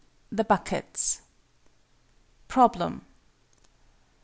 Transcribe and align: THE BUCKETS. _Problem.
THE 0.31 0.43
BUCKETS. 0.43 1.21
_Problem. 2.49 3.01